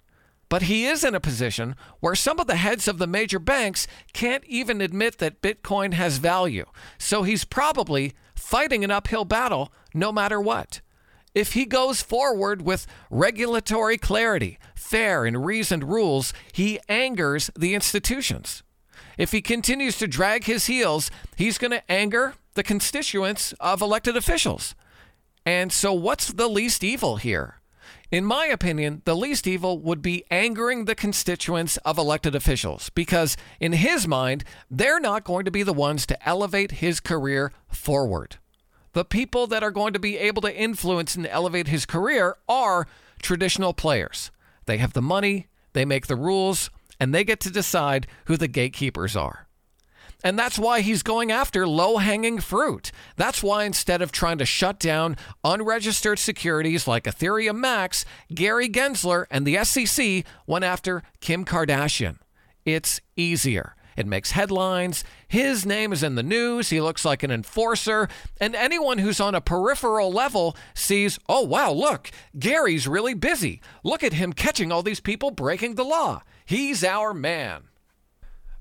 But 0.48 0.62
he 0.62 0.86
is 0.86 1.04
in 1.04 1.14
a 1.14 1.20
position 1.20 1.76
where 2.00 2.14
some 2.14 2.40
of 2.40 2.46
the 2.46 2.56
heads 2.56 2.88
of 2.88 2.98
the 2.98 3.06
major 3.06 3.38
banks 3.38 3.86
can't 4.12 4.44
even 4.46 4.80
admit 4.80 5.18
that 5.18 5.42
Bitcoin 5.42 5.92
has 5.92 6.18
value. 6.18 6.64
So 6.96 7.22
he's 7.22 7.44
probably 7.44 8.14
fighting 8.34 8.82
an 8.82 8.90
uphill 8.90 9.24
battle 9.24 9.72
no 9.92 10.10
matter 10.10 10.40
what. 10.40 10.80
If 11.34 11.52
he 11.52 11.66
goes 11.66 12.00
forward 12.00 12.62
with 12.62 12.86
regulatory 13.10 13.98
clarity, 13.98 14.58
fair 14.74 15.26
and 15.26 15.44
reasoned 15.44 15.84
rules, 15.84 16.32
he 16.52 16.80
angers 16.88 17.50
the 17.56 17.74
institutions. 17.74 18.62
If 19.18 19.32
he 19.32 19.42
continues 19.42 19.98
to 19.98 20.06
drag 20.06 20.44
his 20.44 20.66
heels, 20.66 21.10
he's 21.36 21.58
going 21.58 21.72
to 21.72 21.90
anger 21.90 22.34
the 22.54 22.62
constituents 22.62 23.52
of 23.60 23.82
elected 23.82 24.16
officials. 24.16 24.74
And 25.44 25.72
so, 25.72 25.92
what's 25.92 26.32
the 26.32 26.48
least 26.48 26.82
evil 26.82 27.16
here? 27.16 27.60
In 28.10 28.24
my 28.24 28.46
opinion, 28.46 29.02
the 29.04 29.16
least 29.16 29.46
evil 29.46 29.78
would 29.80 30.00
be 30.00 30.24
angering 30.30 30.84
the 30.84 30.94
constituents 30.94 31.76
of 31.78 31.98
elected 31.98 32.34
officials 32.34 32.90
because, 32.90 33.36
in 33.60 33.72
his 33.72 34.08
mind, 34.08 34.44
they're 34.70 35.00
not 35.00 35.24
going 35.24 35.44
to 35.44 35.50
be 35.50 35.62
the 35.62 35.72
ones 35.72 36.06
to 36.06 36.28
elevate 36.28 36.72
his 36.72 37.00
career 37.00 37.52
forward. 37.68 38.36
The 38.92 39.04
people 39.04 39.46
that 39.48 39.62
are 39.62 39.70
going 39.70 39.92
to 39.92 39.98
be 39.98 40.16
able 40.16 40.42
to 40.42 40.56
influence 40.56 41.16
and 41.16 41.26
elevate 41.26 41.68
his 41.68 41.84
career 41.84 42.36
are 42.48 42.86
traditional 43.20 43.74
players. 43.74 44.30
They 44.66 44.78
have 44.78 44.92
the 44.92 45.02
money, 45.02 45.48
they 45.72 45.84
make 45.84 46.06
the 46.06 46.16
rules, 46.16 46.70
and 47.00 47.14
they 47.14 47.24
get 47.24 47.40
to 47.40 47.50
decide 47.50 48.06
who 48.26 48.36
the 48.36 48.48
gatekeepers 48.48 49.16
are. 49.16 49.47
And 50.24 50.38
that's 50.38 50.58
why 50.58 50.80
he's 50.80 51.02
going 51.02 51.30
after 51.30 51.66
low 51.66 51.98
hanging 51.98 52.40
fruit. 52.40 52.90
That's 53.16 53.42
why 53.42 53.64
instead 53.64 54.02
of 54.02 54.10
trying 54.10 54.38
to 54.38 54.46
shut 54.46 54.80
down 54.80 55.16
unregistered 55.44 56.18
securities 56.18 56.88
like 56.88 57.04
Ethereum 57.04 57.56
Max, 57.56 58.04
Gary 58.34 58.68
Gensler 58.68 59.26
and 59.30 59.46
the 59.46 59.62
SEC 59.64 60.24
went 60.46 60.64
after 60.64 61.02
Kim 61.20 61.44
Kardashian. 61.44 62.18
It's 62.64 63.00
easier. 63.16 63.76
It 63.96 64.06
makes 64.06 64.30
headlines. 64.32 65.02
His 65.26 65.66
name 65.66 65.92
is 65.92 66.04
in 66.04 66.14
the 66.14 66.22
news. 66.22 66.70
He 66.70 66.80
looks 66.80 67.04
like 67.04 67.24
an 67.24 67.32
enforcer. 67.32 68.08
And 68.40 68.54
anyone 68.54 68.98
who's 68.98 69.18
on 69.18 69.34
a 69.34 69.40
peripheral 69.40 70.12
level 70.12 70.56
sees, 70.72 71.18
oh, 71.28 71.42
wow, 71.42 71.72
look, 71.72 72.10
Gary's 72.38 72.86
really 72.86 73.14
busy. 73.14 73.60
Look 73.82 74.04
at 74.04 74.12
him 74.12 74.32
catching 74.32 74.70
all 74.70 74.84
these 74.84 75.00
people 75.00 75.32
breaking 75.32 75.74
the 75.74 75.84
law. 75.84 76.22
He's 76.44 76.84
our 76.84 77.12
man. 77.12 77.67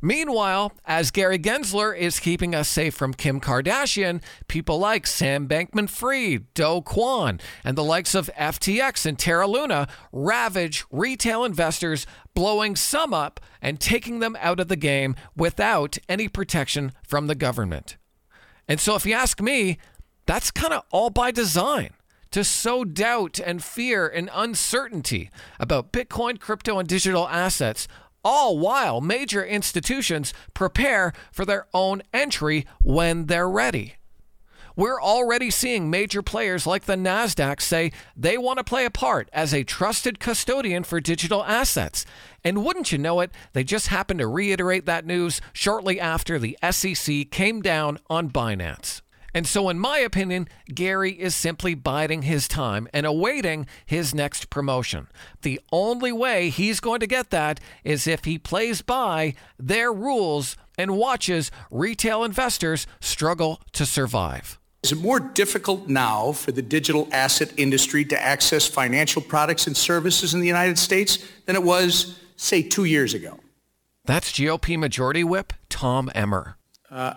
Meanwhile, 0.01 0.73
as 0.85 1.09
Gary 1.09 1.39
Gensler 1.39 1.97
is 1.97 2.19
keeping 2.19 2.53
us 2.53 2.69
safe 2.69 2.93
from 2.93 3.15
Kim 3.15 3.41
Kardashian, 3.41 4.21
people 4.47 4.77
like 4.77 5.07
Sam 5.07 5.47
Bankman 5.47 5.89
Fried, 5.89 6.53
Do 6.53 6.81
Kwon, 6.81 7.41
and 7.63 7.75
the 7.75 7.83
likes 7.83 8.13
of 8.13 8.29
FTX 8.37 9.07
and 9.07 9.17
Terra 9.17 9.47
Luna 9.47 9.87
ravage 10.11 10.85
retail 10.91 11.43
investors, 11.43 12.05
blowing 12.35 12.75
some 12.75 13.11
up 13.11 13.39
and 13.59 13.79
taking 13.79 14.19
them 14.19 14.37
out 14.39 14.59
of 14.59 14.67
the 14.67 14.75
game 14.75 15.15
without 15.35 15.97
any 16.07 16.27
protection 16.27 16.91
from 17.07 17.25
the 17.25 17.35
government. 17.35 17.97
And 18.67 18.79
so, 18.79 18.95
if 18.95 19.05
you 19.05 19.13
ask 19.13 19.41
me, 19.41 19.79
that's 20.27 20.51
kind 20.51 20.73
of 20.73 20.83
all 20.91 21.09
by 21.09 21.31
design 21.31 21.91
to 22.31 22.43
sow 22.43 22.83
doubt 22.83 23.39
and 23.43 23.63
fear 23.63 24.07
and 24.07 24.29
uncertainty 24.33 25.31
about 25.59 25.91
Bitcoin, 25.91 26.39
crypto, 26.39 26.77
and 26.77 26.87
digital 26.87 27.27
assets 27.29 27.87
all 28.29 28.57
while 28.59 28.99
major 28.99 29.41
institutions 29.41 30.33
prepare 30.53 31.13
for 31.31 31.45
their 31.45 31.65
own 31.73 32.03
entry 32.13 32.65
when 32.83 33.27
they're 33.27 33.49
ready. 33.49 33.93
We're 34.75 35.01
already 35.01 35.49
seeing 35.49 35.89
major 35.89 36.21
players 36.21 36.67
like 36.67 36.83
the 36.83 36.97
NASDAQ 36.97 37.61
say 37.61 37.93
they 38.17 38.37
want 38.37 38.57
to 38.57 38.65
play 38.65 38.83
a 38.83 38.91
part 38.91 39.29
as 39.31 39.53
a 39.53 39.63
trusted 39.63 40.19
custodian 40.19 40.83
for 40.83 40.99
digital 40.99 41.45
assets. 41.45 42.05
And 42.43 42.65
wouldn't 42.65 42.91
you 42.91 42.97
know 42.97 43.21
it, 43.21 43.31
they 43.53 43.63
just 43.63 43.87
happened 43.87 44.19
to 44.19 44.27
reiterate 44.27 44.85
that 44.85 45.05
news 45.05 45.39
shortly 45.53 45.97
after 45.97 46.37
the 46.37 46.57
SEC 46.69 47.31
came 47.31 47.61
down 47.61 47.97
on 48.09 48.29
Binance. 48.29 49.01
And 49.37 49.45
so, 49.45 49.69
in 49.69 49.77
my 49.77 49.99
opinion, 49.99 50.47
Gary 50.73 51.11
is 51.11 51.35
simply 51.35 51.75
biding 51.75 52.23
his 52.23 52.47
time 52.47 52.87
and 52.91 53.05
awaiting 53.05 53.67
his 53.85 54.15
next 54.15 54.49
promotion. 54.49 55.09
The 55.43 55.61
only 55.71 56.11
way 56.11 56.49
he's 56.49 56.79
going 56.79 57.01
to 57.01 57.05
get 57.05 57.29
that 57.29 57.59
is 57.83 58.07
if 58.07 58.25
he 58.25 58.39
plays 58.39 58.81
by 58.81 59.35
their 59.59 59.93
rules 59.93 60.57
and 60.75 60.97
watches 60.97 61.51
retail 61.69 62.23
investors 62.23 62.87
struggle 62.99 63.61
to 63.73 63.85
survive. 63.85 64.57
Is 64.81 64.93
it 64.93 64.97
more 64.97 65.19
difficult 65.19 65.87
now 65.87 66.31
for 66.31 66.51
the 66.51 66.63
digital 66.63 67.07
asset 67.11 67.53
industry 67.57 68.05
to 68.05 68.19
access 68.19 68.65
financial 68.65 69.21
products 69.21 69.67
and 69.67 69.77
services 69.77 70.33
in 70.33 70.39
the 70.39 70.47
United 70.47 70.79
States 70.79 71.23
than 71.45 71.55
it 71.55 71.61
was, 71.61 72.17
say, 72.37 72.63
two 72.63 72.85
years 72.85 73.13
ago? 73.13 73.39
That's 74.03 74.31
GOP 74.33 74.79
Majority 74.79 75.23
Whip 75.23 75.53
Tom 75.69 76.09
Emmer. 76.15 76.57
Uh, 76.89 77.13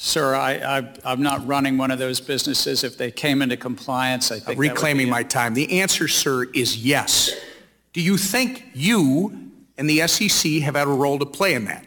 Sir, 0.00 0.36
I, 0.36 0.88
am 1.04 1.22
not 1.22 1.44
running 1.44 1.76
one 1.76 1.90
of 1.90 1.98
those 1.98 2.20
businesses. 2.20 2.84
If 2.84 2.96
they 2.96 3.10
came 3.10 3.42
into 3.42 3.56
compliance, 3.56 4.30
I 4.30 4.38
think 4.38 4.58
reclaiming 4.58 5.08
my 5.08 5.24
time. 5.24 5.54
The 5.54 5.80
answer, 5.80 6.06
sir, 6.06 6.44
is 6.54 6.76
yes. 6.76 7.34
Do 7.92 8.00
you 8.00 8.16
think 8.16 8.64
you 8.74 9.50
and 9.76 9.90
the 9.90 10.06
SEC 10.06 10.52
have 10.62 10.76
had 10.76 10.86
a 10.86 10.90
role 10.90 11.18
to 11.18 11.26
play 11.26 11.54
in 11.54 11.64
that? 11.64 11.84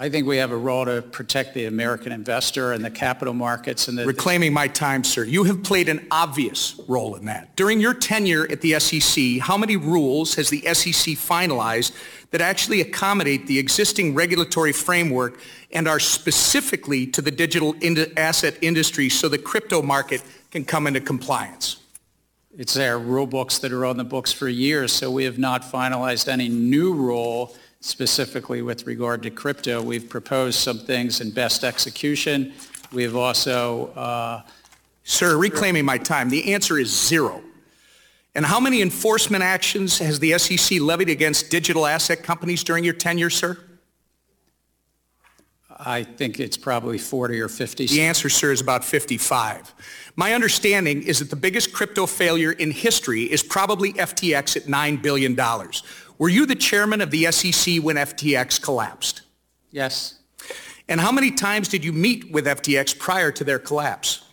I 0.00 0.08
think 0.08 0.28
we 0.28 0.36
have 0.36 0.52
a 0.52 0.56
role 0.56 0.84
to 0.84 1.02
protect 1.02 1.54
the 1.54 1.64
American 1.64 2.12
investor 2.12 2.72
and 2.72 2.84
the 2.84 2.90
capital 2.90 3.34
markets 3.34 3.88
and 3.88 3.98
the 3.98 4.06
reclaiming 4.06 4.52
my 4.52 4.68
time, 4.68 5.02
sir. 5.02 5.24
You 5.24 5.42
have 5.42 5.64
played 5.64 5.88
an 5.88 6.06
obvious 6.12 6.80
role 6.86 7.16
in 7.16 7.24
that. 7.24 7.56
During 7.56 7.80
your 7.80 7.94
tenure 7.94 8.46
at 8.48 8.60
the 8.60 8.78
SEC, 8.78 9.40
how 9.40 9.56
many 9.56 9.76
rules 9.76 10.36
has 10.36 10.50
the 10.50 10.60
SEC 10.72 11.16
finalized 11.16 11.90
that 12.30 12.40
actually 12.40 12.80
accommodate 12.80 13.48
the 13.48 13.58
existing 13.58 14.14
regulatory 14.14 14.72
framework 14.72 15.40
and 15.72 15.88
are 15.88 15.98
specifically 15.98 17.04
to 17.08 17.20
the 17.20 17.32
digital 17.32 17.74
asset 18.16 18.56
industry 18.62 19.08
so 19.08 19.28
the 19.28 19.36
crypto 19.36 19.82
market 19.82 20.22
can 20.52 20.64
come 20.64 20.86
into 20.86 21.00
compliance? 21.00 21.78
It's 22.56 22.76
our 22.76 23.00
rule 23.00 23.26
books 23.26 23.58
that 23.58 23.72
are 23.72 23.84
on 23.84 23.96
the 23.96 24.04
books 24.04 24.32
for 24.32 24.48
years, 24.48 24.92
so 24.92 25.10
we 25.10 25.24
have 25.24 25.38
not 25.38 25.62
finalized 25.62 26.28
any 26.28 26.48
new 26.48 26.94
rule 26.94 27.56
specifically 27.80 28.62
with 28.62 28.86
regard 28.86 29.22
to 29.22 29.30
crypto. 29.30 29.82
We've 29.82 30.08
proposed 30.08 30.58
some 30.58 30.78
things 30.78 31.20
in 31.20 31.30
best 31.30 31.64
execution. 31.64 32.52
We've 32.92 33.16
also... 33.16 33.88
Uh, 33.88 34.42
Sir, 35.04 35.38
reclaiming 35.38 35.86
my 35.86 35.96
time, 35.96 36.28
the 36.28 36.52
answer 36.52 36.78
is 36.78 36.90
zero. 36.90 37.42
And 38.34 38.44
how 38.44 38.60
many 38.60 38.82
enforcement 38.82 39.42
actions 39.42 39.98
has 40.00 40.18
the 40.18 40.36
SEC 40.38 40.80
levied 40.80 41.08
against 41.08 41.50
digital 41.50 41.86
asset 41.86 42.22
companies 42.22 42.62
during 42.62 42.84
your 42.84 42.92
tenure, 42.92 43.30
sir? 43.30 43.56
I 45.70 46.02
think 46.02 46.40
it's 46.40 46.58
probably 46.58 46.98
40 46.98 47.40
or 47.40 47.48
50. 47.48 47.86
The 47.86 48.02
answer, 48.02 48.28
sir, 48.28 48.52
is 48.52 48.60
about 48.60 48.84
55. 48.84 49.74
My 50.14 50.34
understanding 50.34 51.02
is 51.04 51.20
that 51.20 51.30
the 51.30 51.36
biggest 51.36 51.72
crypto 51.72 52.04
failure 52.04 52.52
in 52.52 52.70
history 52.70 53.22
is 53.22 53.42
probably 53.42 53.94
FTX 53.94 54.56
at 54.56 54.64
$9 54.64 55.00
billion. 55.00 55.34
Were 56.18 56.28
you 56.28 56.46
the 56.46 56.56
chairman 56.56 57.00
of 57.00 57.10
the 57.10 57.30
SEC 57.30 57.76
when 57.76 57.96
FTX 57.96 58.60
collapsed? 58.60 59.22
Yes. 59.70 60.18
And 60.88 61.00
how 61.00 61.12
many 61.12 61.30
times 61.30 61.68
did 61.68 61.84
you 61.84 61.92
meet 61.92 62.32
with 62.32 62.46
FTX 62.46 62.98
prior 62.98 63.30
to 63.32 63.44
their 63.44 63.58
collapse? 63.58 64.24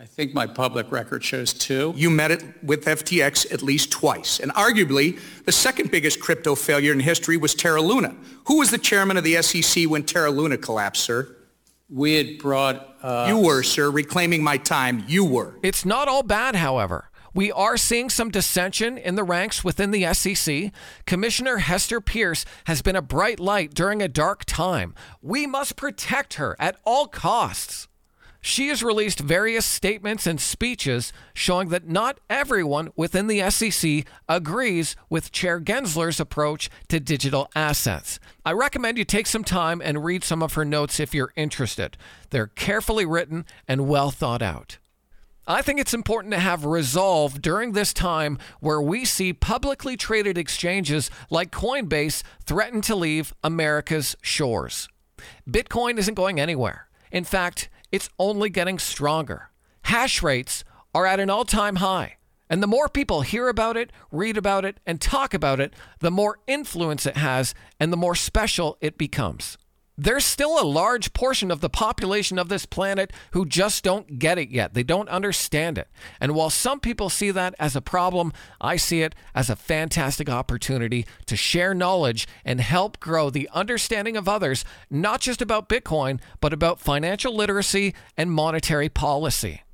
I 0.00 0.04
think 0.04 0.32
my 0.32 0.46
public 0.46 0.92
record 0.92 1.24
shows 1.24 1.52
two. 1.52 1.92
You 1.96 2.08
met 2.08 2.30
it 2.30 2.44
with 2.62 2.84
FTX 2.84 3.52
at 3.52 3.62
least 3.62 3.90
twice. 3.90 4.38
And 4.38 4.52
arguably, 4.54 5.18
the 5.44 5.50
second 5.50 5.90
biggest 5.90 6.20
crypto 6.20 6.54
failure 6.54 6.92
in 6.92 7.00
history 7.00 7.36
was 7.36 7.52
Terra 7.54 7.82
Luna. 7.82 8.14
Who 8.46 8.58
was 8.58 8.70
the 8.70 8.78
chairman 8.78 9.16
of 9.16 9.24
the 9.24 9.42
SEC 9.42 9.88
when 9.88 10.04
Terra 10.04 10.30
Luna 10.30 10.56
collapsed, 10.56 11.02
sir? 11.02 11.36
We 11.90 12.14
had 12.14 12.38
brought... 12.38 12.96
Uh, 13.02 13.26
you 13.28 13.38
were, 13.38 13.62
sir, 13.62 13.90
reclaiming 13.90 14.42
my 14.42 14.56
time. 14.56 15.04
You 15.08 15.24
were. 15.24 15.58
It's 15.62 15.84
not 15.84 16.06
all 16.06 16.22
bad, 16.22 16.54
however. 16.54 17.10
We 17.38 17.52
are 17.52 17.76
seeing 17.76 18.10
some 18.10 18.32
dissension 18.32 18.98
in 18.98 19.14
the 19.14 19.22
ranks 19.22 19.62
within 19.62 19.92
the 19.92 20.12
SEC. 20.12 20.72
Commissioner 21.06 21.58
Hester 21.58 22.00
Peirce 22.00 22.44
has 22.64 22.82
been 22.82 22.96
a 22.96 23.00
bright 23.00 23.38
light 23.38 23.74
during 23.74 24.02
a 24.02 24.08
dark 24.08 24.44
time. 24.44 24.92
We 25.22 25.46
must 25.46 25.76
protect 25.76 26.34
her 26.34 26.56
at 26.58 26.80
all 26.84 27.06
costs. 27.06 27.86
She 28.40 28.70
has 28.70 28.82
released 28.82 29.20
various 29.20 29.64
statements 29.64 30.26
and 30.26 30.40
speeches 30.40 31.12
showing 31.32 31.68
that 31.68 31.86
not 31.86 32.18
everyone 32.28 32.88
within 32.96 33.28
the 33.28 33.48
SEC 33.50 34.04
agrees 34.28 34.96
with 35.08 35.30
Chair 35.30 35.60
Gensler's 35.60 36.18
approach 36.18 36.68
to 36.88 36.98
digital 36.98 37.48
assets. 37.54 38.18
I 38.44 38.50
recommend 38.50 38.98
you 38.98 39.04
take 39.04 39.28
some 39.28 39.44
time 39.44 39.80
and 39.80 40.04
read 40.04 40.24
some 40.24 40.42
of 40.42 40.54
her 40.54 40.64
notes 40.64 40.98
if 40.98 41.14
you're 41.14 41.32
interested. 41.36 41.96
They're 42.30 42.48
carefully 42.48 43.06
written 43.06 43.46
and 43.68 43.86
well 43.86 44.10
thought 44.10 44.42
out. 44.42 44.78
I 45.50 45.62
think 45.62 45.80
it's 45.80 45.94
important 45.94 46.34
to 46.34 46.40
have 46.40 46.66
resolve 46.66 47.40
during 47.40 47.72
this 47.72 47.94
time 47.94 48.36
where 48.60 48.82
we 48.82 49.06
see 49.06 49.32
publicly 49.32 49.96
traded 49.96 50.36
exchanges 50.36 51.10
like 51.30 51.50
Coinbase 51.50 52.22
threaten 52.44 52.82
to 52.82 52.94
leave 52.94 53.32
America's 53.42 54.14
shores. 54.20 54.90
Bitcoin 55.48 55.96
isn't 55.96 56.16
going 56.16 56.38
anywhere. 56.38 56.88
In 57.10 57.24
fact, 57.24 57.70
it's 57.90 58.10
only 58.18 58.50
getting 58.50 58.78
stronger. 58.78 59.48
Hash 59.84 60.22
rates 60.22 60.64
are 60.94 61.06
at 61.06 61.18
an 61.18 61.30
all 61.30 61.46
time 61.46 61.76
high. 61.76 62.18
And 62.50 62.62
the 62.62 62.66
more 62.66 62.90
people 62.90 63.22
hear 63.22 63.48
about 63.48 63.78
it, 63.78 63.90
read 64.12 64.36
about 64.36 64.66
it, 64.66 64.80
and 64.84 65.00
talk 65.00 65.32
about 65.32 65.60
it, 65.60 65.72
the 66.00 66.10
more 66.10 66.40
influence 66.46 67.06
it 67.06 67.16
has 67.16 67.54
and 67.80 67.90
the 67.90 67.96
more 67.96 68.14
special 68.14 68.76
it 68.82 68.98
becomes. 68.98 69.56
There's 70.00 70.24
still 70.24 70.60
a 70.60 70.62
large 70.62 71.12
portion 71.12 71.50
of 71.50 71.60
the 71.60 71.68
population 71.68 72.38
of 72.38 72.48
this 72.48 72.64
planet 72.64 73.12
who 73.32 73.44
just 73.44 73.82
don't 73.82 74.20
get 74.20 74.38
it 74.38 74.48
yet. 74.48 74.72
They 74.72 74.84
don't 74.84 75.08
understand 75.08 75.76
it. 75.76 75.88
And 76.20 76.36
while 76.36 76.50
some 76.50 76.78
people 76.78 77.10
see 77.10 77.32
that 77.32 77.56
as 77.58 77.74
a 77.74 77.80
problem, 77.80 78.32
I 78.60 78.76
see 78.76 79.02
it 79.02 79.16
as 79.34 79.50
a 79.50 79.56
fantastic 79.56 80.30
opportunity 80.30 81.04
to 81.26 81.34
share 81.34 81.74
knowledge 81.74 82.28
and 82.44 82.60
help 82.60 83.00
grow 83.00 83.28
the 83.28 83.50
understanding 83.52 84.16
of 84.16 84.28
others, 84.28 84.64
not 84.88 85.20
just 85.20 85.42
about 85.42 85.68
Bitcoin, 85.68 86.20
but 86.40 86.52
about 86.52 86.78
financial 86.78 87.34
literacy 87.34 87.92
and 88.16 88.30
monetary 88.30 88.88
policy. 88.88 89.64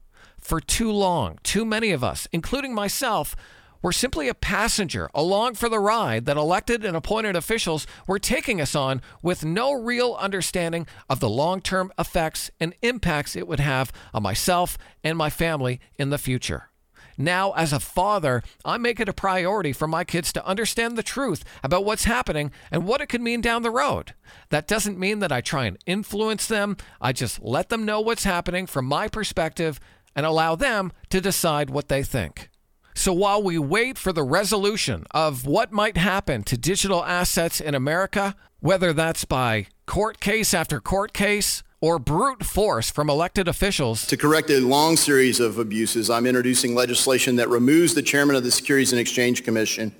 For 0.40 0.59
too 0.59 0.90
long, 0.90 1.38
too 1.43 1.66
many 1.66 1.90
of 1.90 2.02
us, 2.02 2.26
including 2.33 2.75
myself, 2.75 3.37
we're 3.85 3.93
simply 3.93 4.29
a 4.29 4.35
passenger 4.35 5.11
along 5.12 5.57
for 5.57 5.69
the 5.69 5.79
ride 5.79 6.25
that 6.25 6.38
elected 6.38 6.87
and 6.87 6.97
appointed 6.97 7.37
officials 7.37 7.87
were 8.07 8.19
taking 8.19 8.59
us 8.59 8.75
on 8.75 9.03
with 9.21 9.45
no 9.45 9.75
real 9.75 10.17
understanding 10.19 10.87
of 11.11 11.21
the 11.21 11.29
long 11.29 11.61
term 11.61 11.93
effects 11.99 12.50
and 12.59 12.75
impacts 12.81 13.37
it 13.37 13.47
would 13.47 13.61
have 13.61 13.93
on 14.14 14.23
myself 14.23 14.79
and 15.05 15.19
my 15.19 15.29
family 15.29 15.81
in 15.99 16.09
the 16.09 16.17
future. 16.17 16.71
Now, 17.19 17.53
as 17.53 17.75
a 17.75 17.79
father, 17.79 18.43
I 18.64 18.79
make 18.79 19.00
it 19.00 19.09
a 19.09 19.12
priority 19.12 19.75
for 19.75 19.87
my 19.87 20.03
kids 20.03 20.33
to 20.33 20.47
understand 20.47 20.97
the 20.97 21.03
truth 21.03 21.44
about 21.62 21.85
what's 21.85 22.05
happening 22.05 22.53
and 22.70 22.87
what 22.87 23.03
it 23.03 23.11
could 23.11 23.20
mean 23.20 23.42
down 23.42 23.62
the 23.62 23.70
road. 23.70 24.14
That 24.49 24.66
doesn't 24.66 24.99
mean 24.99 25.18
that 25.18 25.31
I 25.31 25.42
try 25.42 25.66
and 25.66 25.77
influence 25.85 26.47
them, 26.47 26.79
I 27.03 27.12
just 27.12 27.42
let 27.42 27.68
them 27.68 27.85
know 27.85 28.01
what's 28.01 28.25
happening 28.25 28.66
from 28.66 28.87
my 28.87 29.09
perspective 29.09 29.79
and 30.16 30.25
allow 30.25 30.55
them 30.55 30.90
to 31.11 31.20
decide 31.20 31.68
what 31.68 31.88
they 31.88 32.03
think. 32.03 32.49
So 32.94 33.12
while 33.12 33.42
we 33.42 33.59
wait 33.59 33.98
for 33.98 34.12
the 34.12 34.22
resolution 34.22 35.04
of 35.11 35.46
what 35.46 35.72
might 35.72 35.96
happen 35.96 36.42
to 36.44 36.57
digital 36.57 37.04
assets 37.04 37.61
in 37.61 37.74
America, 37.74 38.37
whether 38.61 38.92
that's 38.92 39.24
by 39.24 39.66
court 39.87 40.20
case 40.20 40.54
after 40.54 40.80
court 40.80 41.12
case 41.12 41.62
or 41.80 41.98
brute 41.98 42.44
force 42.44 42.90
from 42.90 43.11
elected 43.11 43.46
officials. 43.46 44.07
To 44.07 44.16
correct 44.16 44.48
a 44.48 44.61
long 44.61 44.96
series 44.96 45.38
of 45.38 45.59
abuses, 45.59 46.09
I'm 46.09 46.24
introducing 46.24 46.74
legislation 46.74 47.37
that 47.37 47.50
removes 47.50 47.94
the 47.94 48.00
chairman 48.00 48.37
of 48.37 48.42
the 48.42 48.50
Securities 48.50 48.92
and 48.92 49.00
Exchange 49.00 49.44
Commission 49.44 49.94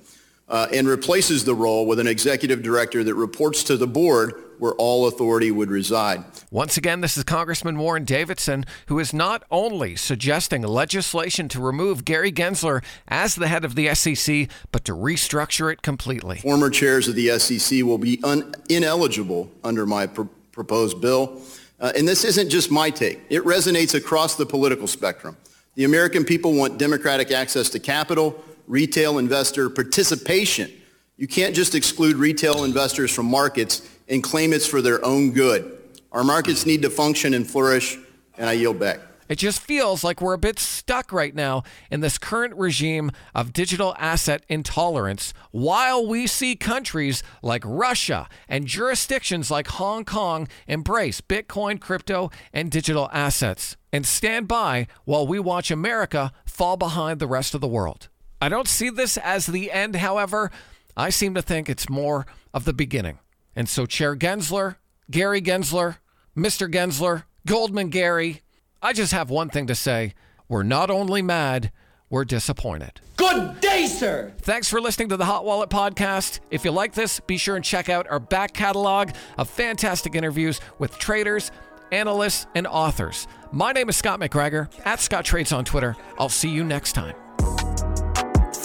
uh, 0.47 0.67
and 0.73 0.87
replaces 0.87 1.45
the 1.45 1.53
role 1.53 1.85
with 1.85 1.99
an 1.99 2.07
executive 2.07 2.63
director 2.63 3.03
that 3.03 3.13
reports 3.13 3.63
to 3.65 3.77
the 3.77 3.85
board 3.85 4.33
where 4.59 4.73
all 4.73 5.07
authority 5.07 5.51
would 5.51 5.69
reside. 5.69 6.23
Once 6.51 6.77
again, 6.77 7.01
this 7.01 7.17
is 7.17 7.23
Congressman 7.23 7.77
Warren 7.77 8.03
Davidson, 8.03 8.65
who 8.87 8.99
is 8.99 9.13
not 9.13 9.43
only 9.51 9.95
suggesting 9.95 10.61
legislation 10.61 11.47
to 11.49 11.59
remove 11.59 12.05
Gary 12.05 12.31
Gensler 12.31 12.83
as 13.07 13.35
the 13.35 13.47
head 13.47 13.65
of 13.65 13.75
the 13.75 13.93
SEC, 13.93 14.49
but 14.71 14.85
to 14.85 14.93
restructure 14.93 15.71
it 15.71 15.81
completely. 15.81 16.37
Former 16.37 16.69
chairs 16.69 17.07
of 17.07 17.15
the 17.15 17.37
SEC 17.39 17.83
will 17.83 17.97
be 17.97 18.19
un- 18.23 18.53
ineligible 18.69 19.51
under 19.63 19.85
my 19.85 20.07
pr- 20.07 20.23
proposed 20.51 21.01
bill. 21.01 21.41
Uh, 21.79 21.91
and 21.97 22.07
this 22.07 22.23
isn't 22.23 22.49
just 22.49 22.71
my 22.71 22.89
take. 22.89 23.19
It 23.29 23.43
resonates 23.43 23.95
across 23.95 24.35
the 24.35 24.45
political 24.45 24.87
spectrum. 24.87 25.35
The 25.75 25.83
American 25.83 26.23
people 26.23 26.53
want 26.53 26.77
democratic 26.77 27.31
access 27.31 27.69
to 27.71 27.79
capital, 27.79 28.41
retail 28.67 29.17
investor 29.17 29.69
participation. 29.69 30.71
You 31.17 31.27
can't 31.27 31.55
just 31.55 31.75
exclude 31.75 32.15
retail 32.15 32.63
investors 32.63 33.13
from 33.13 33.25
markets 33.25 33.87
and 34.07 34.23
claim 34.23 34.53
it's 34.53 34.67
for 34.67 34.81
their 34.81 35.03
own 35.03 35.31
good. 35.31 35.79
Our 36.11 36.23
markets 36.23 36.65
need 36.65 36.81
to 36.83 36.89
function 36.89 37.33
and 37.33 37.45
flourish, 37.45 37.97
and 38.37 38.49
I 38.49 38.53
yield 38.53 38.79
back. 38.79 38.99
It 39.27 39.37
just 39.37 39.59
feels 39.59 40.03
like 40.03 40.21
we're 40.21 40.33
a 40.33 40.37
bit 40.37 40.59
stuck 40.59 41.11
right 41.11 41.33
now 41.33 41.63
in 41.89 42.01
this 42.01 42.19
current 42.19 42.53
regime 42.55 43.11
of 43.33 43.53
digital 43.53 43.95
asset 43.97 44.43
intolerance 44.47 45.33
while 45.49 46.05
we 46.05 46.27
see 46.27 46.55
countries 46.55 47.23
like 47.41 47.63
Russia 47.65 48.29
and 48.47 48.67
jurisdictions 48.67 49.49
like 49.49 49.67
Hong 49.67 50.05
Kong 50.05 50.47
embrace 50.67 51.21
Bitcoin, 51.21 51.79
crypto, 51.79 52.29
and 52.53 52.69
digital 52.69 53.09
assets 53.11 53.75
and 53.91 54.05
stand 54.05 54.47
by 54.47 54.85
while 55.05 55.25
we 55.25 55.39
watch 55.39 55.71
America 55.71 56.31
fall 56.45 56.77
behind 56.77 57.19
the 57.19 57.27
rest 57.27 57.55
of 57.55 57.61
the 57.61 57.67
world. 57.67 58.09
I 58.39 58.49
don't 58.49 58.67
see 58.67 58.89
this 58.89 59.17
as 59.17 59.47
the 59.47 59.71
end, 59.71 59.95
however. 59.95 60.51
I 60.95 61.09
seem 61.09 61.33
to 61.33 61.41
think 61.41 61.67
it's 61.67 61.89
more 61.89 62.27
of 62.53 62.65
the 62.65 62.73
beginning. 62.73 63.17
And 63.55 63.69
so, 63.69 63.85
Chair 63.85 64.15
Gensler, 64.15 64.75
Gary 65.09 65.41
Gensler, 65.41 65.97
Mr. 66.35 66.71
Gensler, 66.71 67.23
Goldman 67.45 67.89
Gary, 67.89 68.41
I 68.81 68.93
just 68.93 69.13
have 69.13 69.29
one 69.29 69.49
thing 69.49 69.67
to 69.67 69.75
say. 69.75 70.13
We're 70.47 70.63
not 70.63 70.91
only 70.91 71.21
mad, 71.21 71.71
we're 72.09 72.25
disappointed. 72.25 73.01
Good 73.17 73.59
day, 73.61 73.87
sir. 73.87 74.33
Thanks 74.39 74.69
for 74.69 74.79
listening 74.79 75.09
to 75.09 75.17
the 75.17 75.25
Hot 75.25 75.45
Wallet 75.45 75.69
Podcast. 75.69 76.39
If 76.51 76.65
you 76.65 76.71
like 76.71 76.93
this, 76.93 77.19
be 77.19 77.37
sure 77.37 77.55
and 77.55 77.65
check 77.65 77.89
out 77.89 78.07
our 78.09 78.19
back 78.19 78.53
catalog 78.53 79.11
of 79.37 79.49
fantastic 79.49 80.15
interviews 80.15 80.61
with 80.77 80.97
traders, 80.99 81.51
analysts, 81.91 82.45
and 82.53 82.67
authors. 82.67 83.27
My 83.51 83.71
name 83.71 83.89
is 83.89 83.95
Scott 83.95 84.19
McGregor, 84.19 84.69
at 84.85 84.99
Scott 84.99 85.25
Trades 85.25 85.51
on 85.51 85.65
Twitter. 85.65 85.95
I'll 86.19 86.29
see 86.29 86.49
you 86.49 86.63
next 86.63 86.93
time. 86.93 87.15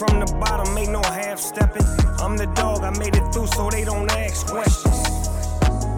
From 0.00 0.18
the 0.18 0.34
bottom, 0.40 0.78
ain't 0.78 0.92
no 0.92 1.02
half 1.02 1.38
stepping. 1.38 1.84
I'm 2.20 2.34
the 2.38 2.46
dog, 2.56 2.82
I 2.82 2.98
made 2.98 3.14
it 3.14 3.34
through 3.34 3.48
so 3.48 3.68
they 3.68 3.84
don't 3.84 4.10
ask 4.10 4.46
questions. 4.46 4.96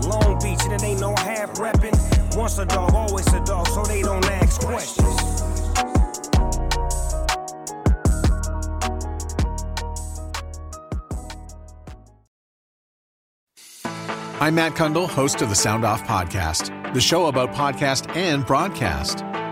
Long 0.09 0.41
Beach, 0.43 0.59
and 0.65 0.73
it 0.73 0.83
ain't 0.83 0.99
no 0.99 1.15
half. 1.15 1.57
Once 2.37 2.59
a 2.59 2.67
dog, 2.67 2.93
always 2.95 3.33
a 3.33 3.38
dog, 3.45 3.69
so 3.69 3.85
they 3.85 4.03
don't 4.03 4.25
ask 4.25 4.61
questions. 4.61 5.07
I'm 14.41 14.57
Matt 14.57 14.73
Cundill, 14.73 15.09
host 15.09 15.43
of 15.43 15.49
the 15.49 15.55
Sound 15.55 15.85
Off 15.85 16.03
Podcast, 16.03 16.93
the 16.93 17.01
show 17.01 17.27
about 17.27 17.53
podcast 17.53 18.17
and 18.17 18.45
broadcast. 18.45 19.23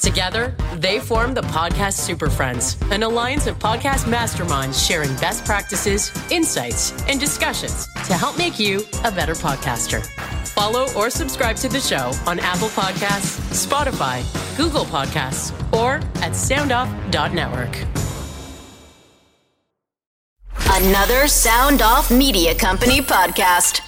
Together, 0.00 0.54
they 0.76 0.98
form 0.98 1.34
the 1.34 1.42
Podcast 1.42 1.94
Super 1.94 2.30
Friends, 2.30 2.76
an 2.90 3.02
alliance 3.02 3.46
of 3.46 3.58
podcast 3.58 4.04
masterminds 4.04 4.86
sharing 4.86 5.14
best 5.16 5.44
practices, 5.44 6.10
insights, 6.30 6.92
and 7.08 7.20
discussions 7.20 7.86
to 8.06 8.14
help 8.14 8.38
make 8.38 8.58
you 8.58 8.82
a 9.04 9.10
better 9.12 9.34
podcaster. 9.34 10.04
Follow 10.48 10.86
or 10.96 11.10
subscribe 11.10 11.56
to 11.56 11.68
the 11.68 11.80
show 11.80 12.12
on 12.26 12.38
Apple 12.40 12.68
Podcasts, 12.68 13.38
Spotify, 13.66 14.24
Google 14.56 14.84
Podcasts, 14.84 15.52
or 15.72 15.96
at 16.22 16.32
soundoff.network. 16.32 17.76
Another 20.72 21.28
Sound 21.28 21.82
Off 21.82 22.10
Media 22.10 22.54
Company 22.54 23.00
podcast. 23.00 23.82